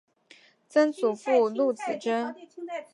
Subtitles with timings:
[0.67, 2.33] 曾祖父陆子真。